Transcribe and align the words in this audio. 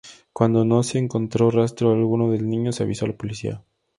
Cuando 0.33 0.65
no 0.65 0.81
se 0.81 0.97
encontró 0.97 1.51
rastro 1.51 1.91
alguno 1.93 2.31
del 2.31 2.49
niño, 2.49 2.71
se 2.71 2.81
avisó 2.81 3.05
a 3.05 3.09
la 3.09 3.17
policía. 3.17 3.61